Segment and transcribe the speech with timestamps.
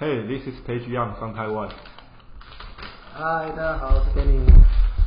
[0.00, 1.70] Hey, this is Page Young from Taiwan.
[3.12, 4.42] 嗨，大家好，我是 Danny，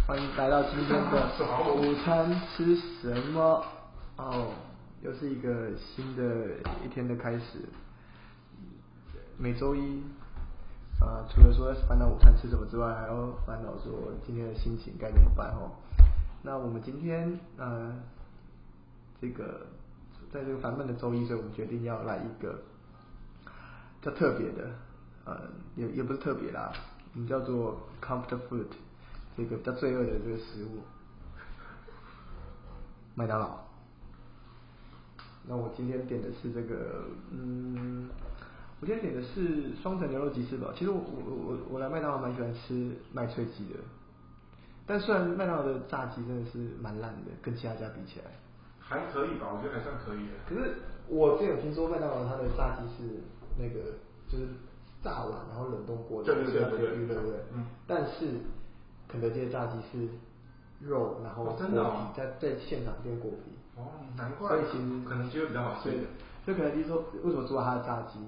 [0.05, 1.27] 欢迎来到今天的
[1.75, 3.65] 午餐吃什么？
[4.15, 4.53] 哦，
[5.01, 6.23] 又是一个新的
[6.85, 7.67] 一天的开始。
[9.37, 10.03] 每周一，
[11.01, 15.71] 呃，除了说烦恼午餐吃什么之外，还要烦恼说今天的心情该怎么办哦。
[16.43, 17.91] 那我们今天，呃，
[19.19, 19.65] 这个
[20.31, 22.61] 在这个烦闷的周一，所以我们决定要来一个
[24.05, 24.69] 较特别的，
[25.25, 25.41] 呃，
[25.75, 26.71] 也也不是特别啦，
[27.13, 28.67] 我们叫做 comfort food，
[29.35, 30.83] 这个比较罪恶的这个食物，
[33.15, 33.57] 麦当劳。
[35.47, 38.09] 那我今天点的是这个，嗯，
[38.79, 40.73] 我今天点的是双层牛肉鸡翅堡。
[40.73, 43.79] 其实我我我我来麦当劳蛮喜欢吃麦脆鸡的，
[44.85, 48.25] 但虽然麦当劳的炸鸡真的是蛮烂的，跟其他家比起来。
[48.79, 50.33] 还可以吧，我觉得还算可以的。
[50.47, 50.75] 可是
[51.07, 53.19] 我之前有听说麦当劳它的炸鸡是
[53.57, 54.47] 那个就是
[55.03, 57.39] 炸完然后冷冻过的，对对对对对对不对？
[57.53, 58.27] 嗯但是
[59.07, 60.07] 肯德基的炸鸡是
[60.81, 61.83] 肉，然后真的
[62.15, 63.51] 在在现场变果皮。
[63.77, 66.05] 哦，难怪所以其实可能机会比较好吃一点。
[66.43, 68.19] 所以肯德基说为什么做它的炸鸡？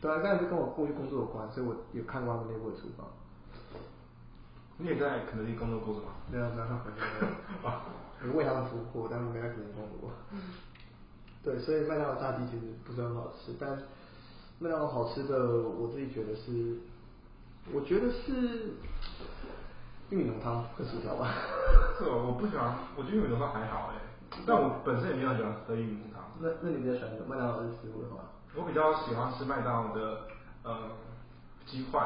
[0.00, 3.06] 对啊，当然是跟我过去工作有关，所以我有看过他们内部的厨房。
[4.78, 6.06] 你也在肯德基工作过是吗？
[6.30, 7.00] 对啊没有没有没
[7.62, 7.82] 有，啊
[8.32, 10.10] 我为他们服务过，但是没在肯德基工作过。
[11.42, 13.76] 对，所以麦当劳炸鸡其实不是很好吃，但
[14.60, 15.38] 麦当劳好吃的，
[15.78, 16.78] 我自己觉得是，
[17.72, 18.74] 我觉得是
[20.10, 21.32] 玉米浓汤和薯条吧。
[21.98, 24.00] 是哦，我不喜欢，我觉得玉米浓汤还好哎，
[24.46, 26.24] 但我本身也没有很喜欢喝玉米浓汤。
[26.40, 28.24] 那那你比较喜欢麦当劳的食物的话？
[28.56, 30.22] 我比较喜欢吃麦当劳的
[30.64, 30.76] 呃
[31.64, 32.00] 鸡块，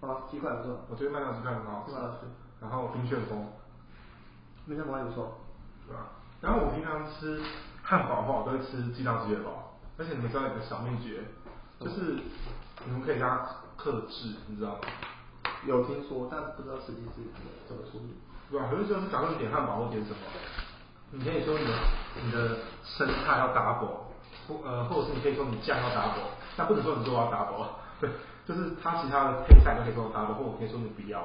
[0.00, 2.26] 啊，鸡块不错，我觉得麦当劳鸡块很好吃。
[2.62, 3.46] 然后冰旋风，
[4.64, 5.38] 麦当劳也不错。
[5.86, 6.06] 对吧？
[6.40, 7.42] 然后我平常吃
[7.82, 11.24] 汉堡的话，我都会吃鸡蛋鸡腿堡，而且你们知道有个小秘诀，
[11.80, 12.18] 就是
[12.84, 13.40] 你们可以加
[13.76, 14.80] 克制，你知道吗？
[15.66, 17.22] 有听说，但不知道实际是
[17.66, 18.14] 怎么处理。
[18.50, 18.68] 对吧？
[18.70, 20.16] 可是就是假如你点汉堡或点什么，
[21.10, 21.72] 你可以说你的
[22.22, 24.04] 你的生菜要 double，
[24.46, 27.66] 或呃或者是你可以说你酱要 double，但不能说你肉要 double，
[28.00, 28.10] 对，
[28.46, 31.20] 就是它其他的配菜都可以说 double，或我可以说你不要，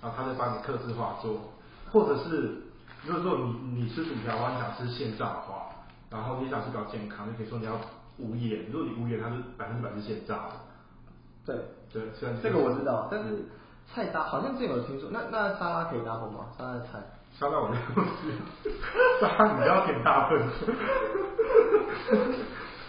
[0.00, 1.52] 然后他就帮你克制化做，
[1.90, 2.62] 或者是
[3.04, 5.66] 如果说你你吃薯条的话，你想吃现炸的话，
[6.10, 7.72] 然后你想吃比较健康，你可以说你要
[8.18, 10.52] 无盐，如果你无盐，它是百分之百是现炸的。
[11.46, 11.56] 对，
[11.92, 13.44] 对，虽然这个我知道，但是
[13.86, 16.46] 菜搭好像之前有听说，那那沙拉可以 double 吗？
[16.56, 17.02] 沙拉的菜？
[17.38, 17.82] 沙拉我没有
[18.22, 18.70] 吃，
[19.20, 20.40] 沙拉你要点大份。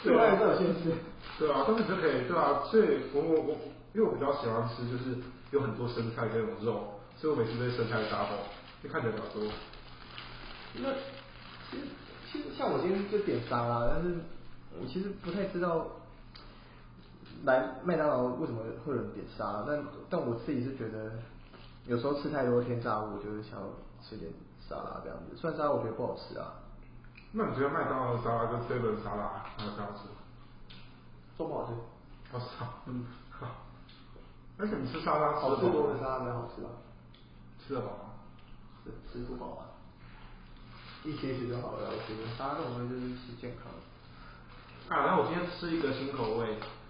[0.03, 0.93] 对啊，这有限制。
[1.39, 3.57] 对啊，但是你就可以，对啊，所以我我我，
[3.93, 5.17] 因为我比较喜欢吃，就是
[5.51, 8.45] 有很多生菜跟有肉，所以我每次都生菜 double，
[8.83, 9.51] 就看起来比较多。
[10.75, 10.93] 那
[11.71, 11.83] 其实
[12.31, 14.19] 其实像我今天就点沙拉，但是
[14.79, 15.87] 我其实不太知道
[17.43, 21.11] 来麦当劳为什么会有人点沙拉，但但我自己是觉得
[21.85, 23.67] 有时候吃太多天炸物，我就是想要
[24.01, 24.31] 吃点
[24.67, 25.35] 沙拉这样子。
[25.35, 26.53] 虽然沙拉我觉得不好吃啊，
[27.31, 30.07] 那你觉得麦当劳的沙拉跟 seven 沙拉哪个最好吃？
[31.37, 31.73] 都不好吃。
[32.31, 33.47] 我操，嗯，好。
[34.57, 36.69] 而且你吃沙拉吃好多的沙拉比较好吃吧？
[37.65, 38.13] 吃得饱吗？
[38.85, 39.65] 吃吃不饱啊，
[41.03, 41.89] 一些些就好了。
[41.89, 43.65] 我觉得沙拉这种东西就是吃健康。
[44.89, 46.47] 啊，然后我今天吃一个新口味，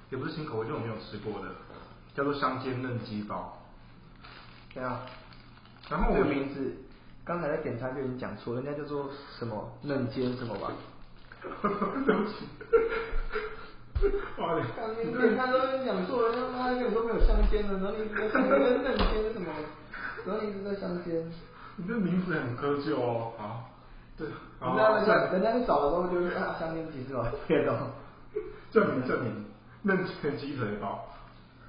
[0.09, 1.49] 也不是新口味，就我没有吃过的，
[2.13, 3.61] 叫做香煎嫩鸡堡。
[4.73, 5.01] 对啊，
[5.89, 6.75] 然后我的名字
[7.23, 10.71] 刚才在点餐就已经讲错，人家叫做什么嫩煎什么吧？
[12.05, 12.35] 对不起。
[14.37, 19.53] 哇，你你点餐都讲错了，他妈跟你说没有香煎的，然后你在香煎嫩煎什么？
[20.25, 21.31] 然后你一直在香煎。
[21.77, 23.31] 你这名字很窠臼哦。
[23.37, 23.69] 好，
[24.17, 24.27] 对，
[24.59, 27.91] 好人家正人家去找的时候就是啊香煎鸡翅堡，骗哦。
[28.71, 29.45] 证明证明
[29.83, 31.07] 嫩煎鸡腿堡。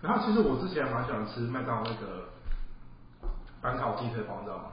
[0.03, 2.25] 然后其实我之前还蛮喜欢吃麦当劳那个
[3.61, 4.65] 板烤鸡腿堡，你知道吗？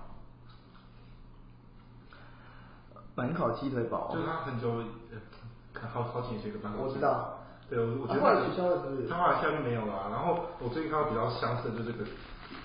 [3.16, 4.70] 板烤鸡腿堡就是它很久
[5.12, 6.82] 呃，好好几年前一个板烤。
[6.84, 7.38] 我知道
[7.70, 12.06] 对，我我觉得啊后来取消了是不是它后来现在就没有了啊、然后我最近看到比较相似的就是这个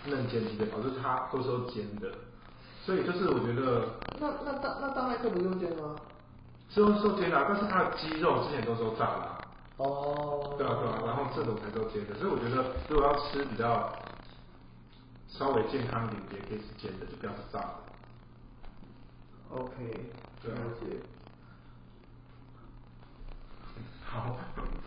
[0.06, 2.11] 嫩煎鸡腿堡，就是它都是用煎的，
[2.88, 3.85] 所以就是我觉得
[4.19, 5.94] 那那大那大麦克不是用煎吗？
[6.70, 9.38] 是用是用煎的啊，但是它的鸡肉之前都是用炸的啊、
[9.76, 10.55] 哦。
[10.56, 13.93] 对啊对啊，然后这种才叫煎的，所以我觉得如果要吃比较
[15.29, 17.75] 稍微健康一点，也可以是煎的，就不要是炸的。
[19.50, 19.70] OK，
[20.43, 20.96] 对啊了解。
[24.06, 24.35] 好，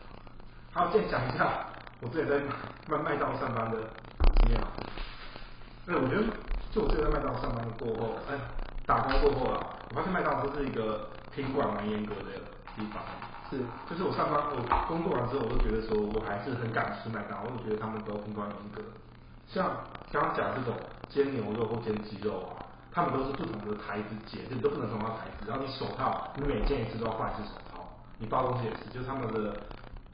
[0.73, 1.67] 好，再讲一下
[2.01, 2.41] 我自己在
[2.87, 3.77] 麦麦当上班的
[4.39, 4.73] 经验啊。
[5.85, 6.23] 哎，我觉得
[6.71, 8.39] 就我之前在麦当劳上班过后，哎，
[8.87, 9.59] 打工过后啊，
[9.89, 12.31] 我发现麦当劳是一个品管蛮严格的
[12.75, 13.03] 地方。
[13.51, 13.59] 是，
[13.89, 14.55] 就是我上班我
[14.87, 18.81] 工作完之后，我都觉得说我还是很敢吃麦当劳，我觉得他们都品管严格。
[19.45, 19.69] 像
[20.13, 20.79] 刚刚讲这种
[21.09, 25.43] 煎牛肉或煎鸡肉啊，他们都是不同的台子煎，你都不能同样台子。
[25.45, 27.83] 然后你手套，你每煎一次都要换一次手套。
[28.17, 29.51] 你包东西也是，就是他们的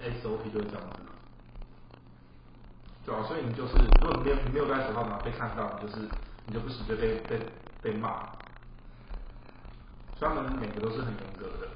[0.02, 1.06] SOP 就是这样子。
[3.06, 6.10] 对啊，所以你就是如果没有你没有戴手套，然后被看到，你就是
[6.48, 7.40] 你就不行，就被被
[7.82, 8.26] 被骂。
[10.18, 11.68] 所以他们每个都是很严格的。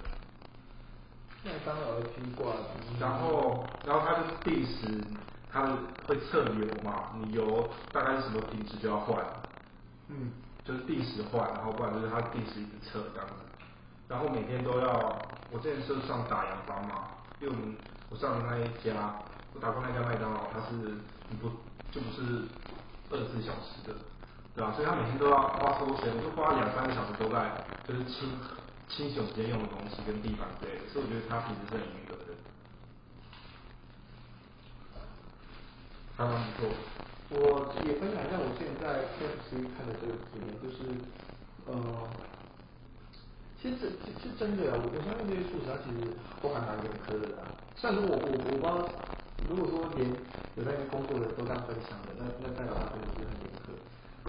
[1.44, 2.54] 麦当劳的披挂，
[3.00, 5.04] 然后，然后他就是定时，
[5.52, 5.66] 他
[6.08, 9.24] 会测油嘛，你油大概是什么品质就要换，
[10.08, 10.32] 嗯，
[10.64, 13.34] 就是定时换，然后不然就是他定时一直测这样子。
[14.08, 15.18] 然后每天都要，
[15.52, 17.10] 我之前是上打烊班嘛，
[17.40, 17.76] 因为我们
[18.10, 19.16] 我上的那一家，
[19.54, 20.76] 我打工那家麦当劳，它是
[21.42, 21.50] 不
[21.92, 22.44] 就不是
[23.10, 23.96] 二十四小时的，
[24.70, 27.50] 所以他每天都要花超多时间，就花两三个小时都在
[27.88, 28.30] 就是清
[28.88, 32.36] 清洗我们今天用的东西跟地板之类的，所以我觉得他品质是很严格的。
[36.18, 36.70] 刚刚不错。
[37.34, 40.84] 我也分享一下我现在 KFC 看的这个经验，就是
[41.66, 41.74] 呃，
[43.56, 46.12] 其实其实真的啊，我相信这些素食它其实
[46.44, 47.48] 都还蛮严苛的啊。
[47.78, 48.84] 虽然说我我我不知道，
[49.48, 50.12] 如果说连
[50.60, 53.61] 有在工作的都这样分享的，那那代表他真的是很严苛。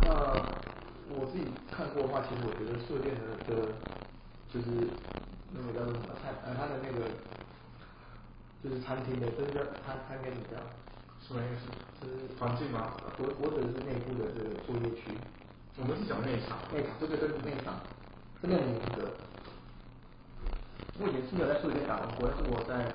[0.02, 0.10] 那
[1.14, 3.72] 我自己看过的话，其实我觉得素店的的，
[4.52, 4.66] 就是
[5.52, 7.10] 那个叫做什么餐呃它的那个。
[8.62, 10.62] 就是餐厅的，这是叫餐餐厅怎么样？
[11.18, 11.66] 什么意思？
[11.98, 12.94] 就是环境吗？
[13.18, 15.18] 我我指的是内部的这个作业区。
[15.78, 16.62] 我们是讲内场。
[16.70, 17.74] 内场，对对对，内场，
[18.40, 19.10] 真的很严格。
[21.00, 22.86] 我以前是没有在素食店打工过，但是我在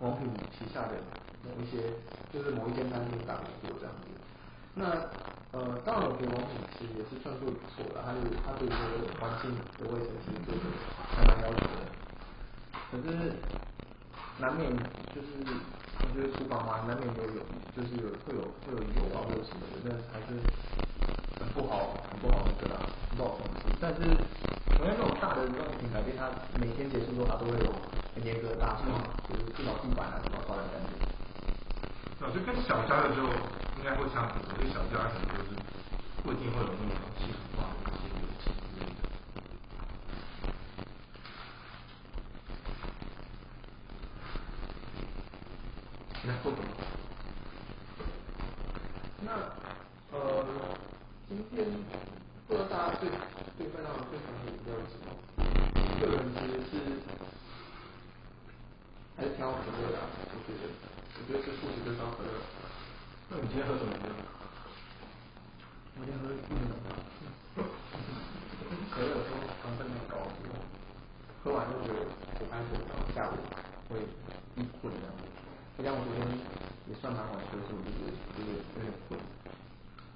[0.00, 0.98] 王品旗下的
[1.46, 1.94] 某一些，
[2.34, 4.10] 就是某一间餐厅打工过这样子。
[4.78, 4.84] 那
[5.56, 9.48] 呃，当然我觉得王品其实也是算做的不错的，它是它对这个环境
[9.80, 10.68] 的卫生其实做的
[11.16, 11.88] 还蛮要求的。
[12.92, 13.32] 可是
[14.36, 14.68] 难免
[15.16, 15.40] 就是，
[16.04, 17.40] 我觉得厨房嘛，难免有有，
[17.72, 20.36] 就是有会有会有油啊或者什么的，那还是
[21.40, 22.76] 很不好很不好那个啦，
[23.08, 23.64] 很不好控制。
[23.80, 24.04] 但是，
[24.76, 26.28] 同样那种大的那种品牌店，它
[26.60, 27.72] 每天结束之后，它都会有
[28.12, 28.92] 很严格的大刷，
[29.24, 30.92] 就是至少地板啊什么刷的干净。
[32.20, 33.32] 我觉得跟小家的时候
[33.78, 35.50] 应该会差很多，小家可能就是
[36.22, 39.00] 不一定会有那种系统化的一些油漆之类的。
[46.26, 46.64] 来做什么？
[49.20, 49.30] 那
[50.12, 50.18] 呃，
[51.28, 51.64] 今天
[52.48, 53.08] 不知道大家对
[53.58, 55.06] 对麦当劳最常的饮料是什么？
[56.00, 56.72] 个人其实是
[59.16, 59.98] 还是挑可乐的，
[60.32, 60.62] 我觉得，
[61.18, 62.55] 我觉得是素食就挑可乐。
[63.28, 64.14] 那你今天喝什么饮料？
[65.98, 66.94] 我今天喝玉米浓汤。
[68.90, 70.30] 可乐有时候糖分太高，
[71.42, 72.06] 喝完就觉得
[72.38, 73.34] 口干舌燥，下午
[73.90, 73.98] 会
[74.54, 75.26] 易困这样子。
[75.82, 76.22] 加上我昨天
[76.86, 79.18] 也算蛮晚睡，所以就是就是有点困。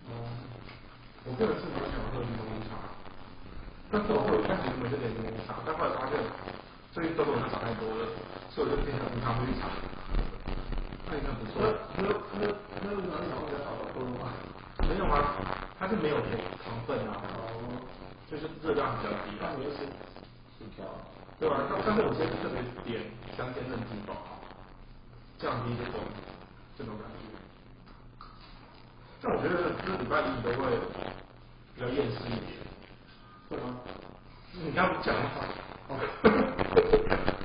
[0.06, 0.30] 哦，
[1.26, 2.94] 我个人是蛮喜欢喝柠檬茶，
[3.90, 6.14] 但是我会开始每天点柠檬茶，但后来发现
[6.94, 8.06] 最近痘痘长太多了，
[8.54, 9.66] 所以我就变成无糖绿茶，
[11.10, 11.60] 那应该不错。
[11.96, 14.30] 喝喝喝无糖绿茶会比较好喝吗？
[14.88, 15.34] 没有啊，
[15.78, 16.16] 它是没有
[16.64, 17.82] 糖分啊，哦，
[18.30, 19.34] 就是热量比较低。
[19.40, 19.78] 那你又是
[20.58, 20.84] 薯条？
[21.38, 21.56] 对吧？
[21.68, 23.02] 但但是我今天特别点
[23.36, 24.14] 香煎嫩鸡堡。
[25.38, 25.94] 降低这种
[26.76, 27.24] 这种感觉，
[29.22, 30.68] 但我觉得这礼拜一都会
[31.74, 32.60] 比较厌世一点，
[33.48, 33.80] 会吗？
[34.52, 35.30] 你刚不讲吗？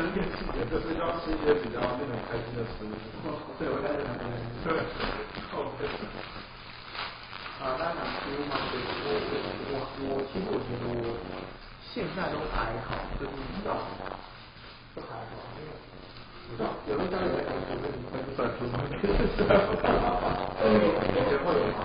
[0.00, 2.96] 哦，比较厌世一点，就是要吃一些比较那种开心的食物。
[3.60, 4.16] 对，我开始讲
[4.64, 4.72] 对
[5.52, 5.84] ，OK。
[7.60, 8.56] 啊，大家想食物吗？
[8.56, 9.12] 我
[9.68, 11.04] 我我我其实我觉得我
[11.92, 13.76] 现在都还好，就是比较
[14.96, 15.76] 都还好，因为。
[16.88, 18.80] 有的家里在讲说，你分不出来出吗？
[20.56, 21.84] 呃，以前会有吗？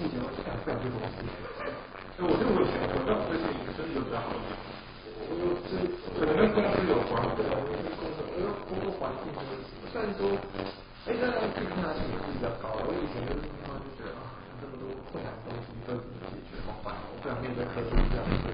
[0.00, 1.28] 以前会讲不讲这种东西？
[1.60, 1.68] 哎，
[2.24, 3.44] 我觉得我以前会，但我最近
[3.76, 4.56] 就是有比较好一点。
[5.22, 5.78] 我有是
[6.18, 7.54] 可能跟公司有关，对吧？
[7.62, 8.90] 因为工作，因为工作
[9.62, 10.34] 环境就是，虽然说，
[11.06, 12.86] 哎，但是平均来说也是比较高的。
[12.86, 18.50] 我以前就是经常就觉得啊，这么多困难的东西都怎么解决，好烦我，不想面对客户这样子。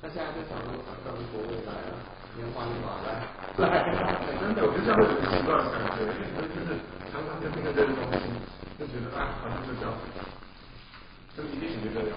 [0.00, 1.98] 那现在就想说，反正国未来啊，
[2.38, 3.26] 年华已马来，
[3.58, 3.82] 来。
[4.38, 6.06] 真的，我觉得这样会很奇怪的感觉，
[6.54, 6.78] 就是
[7.10, 8.30] 常常在听着这个东西，
[8.78, 9.90] 就觉得啊，好像就这样，
[11.36, 12.14] 就一定是这样。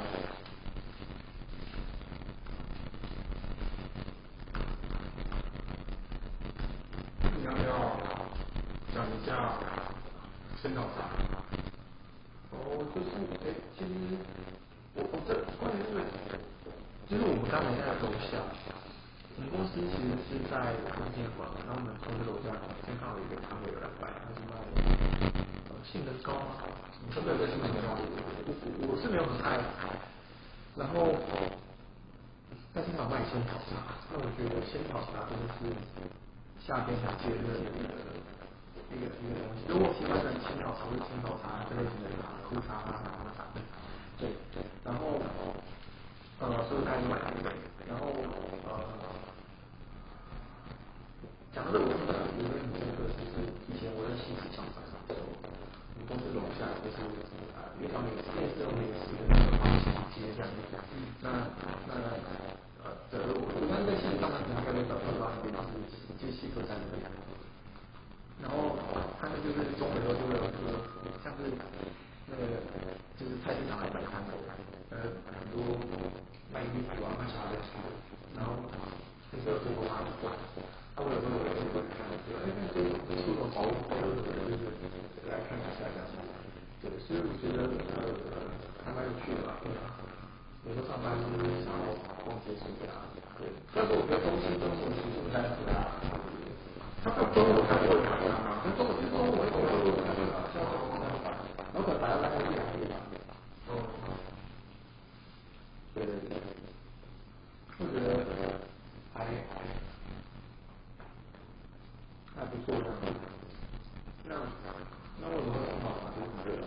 [7.33, 7.97] 你要不要
[8.93, 9.57] 讲一下
[10.61, 11.09] 仙草茶？
[12.91, 13.07] 哦，就是
[13.39, 13.91] 哎，其实
[14.95, 16.03] 我我这关于这个，
[17.07, 18.43] 就是我们刚才在楼下，
[19.35, 22.51] 我们公司其实是在中间馆，然后我们公司楼下
[22.83, 24.59] 先刚好有一个摊位有来摆，他是卖
[25.71, 26.59] 呃杏仁糕吗？
[27.15, 27.95] 对对对，杏仁糕。
[28.43, 29.55] 我我是没有很爱，
[30.75, 31.15] 然后
[32.75, 35.71] 但是他卖仙草茶，那我觉得仙草茶真的是
[36.59, 37.71] 夏天很解热的
[38.91, 39.65] 一个一个东西。
[39.67, 41.89] 如果喜欢的青草茶青草茶这类的
[42.21, 43.47] 茶，苦茶啊什么茶，
[44.19, 44.29] 对，
[44.83, 45.19] 然后
[46.39, 47.17] 呃所以大家买，
[47.87, 48.07] 然后
[48.67, 48.79] 呃。
[51.53, 51.91] 讲到这个，我
[52.39, 57.03] 印象有一个很深刻，就是以前我在新市上班的时候，我们公司楼下就是
[57.51, 60.63] 啊，有一条美食，类似美食的那个华西街这样子。
[61.19, 61.51] 那
[61.91, 62.15] 那
[62.87, 65.51] 呃，这我我相信在现场可能应该会找到那边，
[65.91, 67.03] 就是接西客站那边。
[68.39, 68.79] 然后
[69.19, 70.79] 他们就是中午的时候就会有个
[71.19, 71.51] 像是
[72.31, 72.63] 那个
[73.19, 74.31] 就是菜市场来摆摊的，
[74.95, 75.03] 呃，
[75.35, 75.59] 很多
[76.55, 76.63] 卖
[78.35, 78.53] 然后
[79.31, 80.07] 那个做过花的。
[80.93, 82.77] 他们有时候会会看，哎，那这
[83.23, 84.69] 出种保保热的，就是
[85.25, 86.13] 来看一下这样子。
[86.83, 88.05] 对，所以我觉得呃
[88.85, 89.57] 还蛮有趣的吧。
[90.67, 92.91] 有时候上班就是想要逛街什么的，
[93.39, 93.49] 对。
[93.73, 95.73] 但是我觉得中心中午其实不太适合。
[97.01, 100.61] 他到中午才会买啊，那中午中午我我我看到像
[101.73, 103.01] 然后可能大概一两点吧。
[103.73, 103.81] 哦。
[105.95, 106.37] 对对对。
[107.79, 108.05] 我觉得
[109.15, 109.65] 还还。
[112.33, 112.89] 还不错的，
[114.25, 114.33] 那
[115.21, 116.09] 那为什么很好啊？
[116.43, 116.63] 对吧？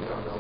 [0.08, 0.39] Thank you.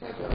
[0.00, 0.30] 那个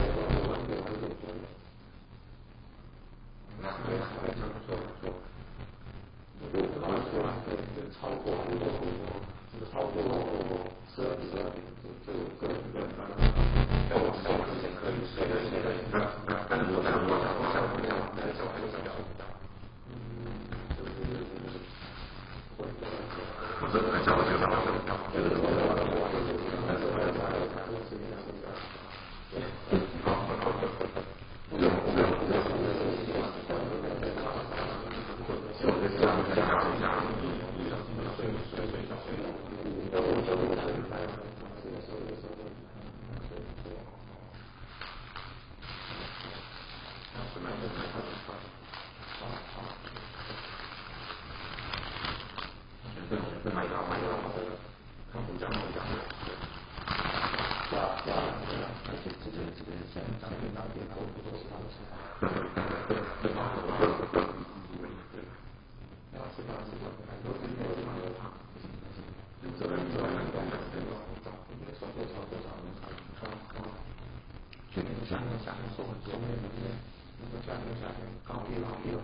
[78.55, 79.03] you know, you know,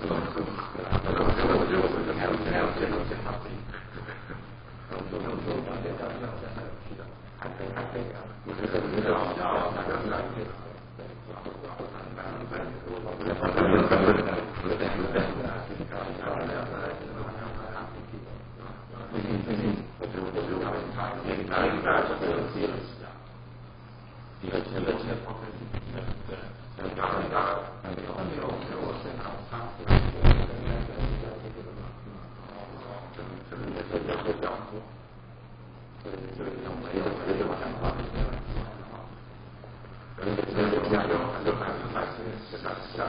[0.00, 1.01] そうですね。
[40.92, 42.06] ကြတော့အလုခဏမှတ်
[42.50, 43.08] စကားစကား